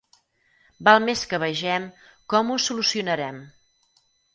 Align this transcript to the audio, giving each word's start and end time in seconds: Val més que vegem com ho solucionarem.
Val 0.87 1.03
més 1.11 1.23
que 1.33 1.41
vegem 1.45 1.87
com 2.35 2.51
ho 2.51 2.59
solucionarem. 2.67 3.43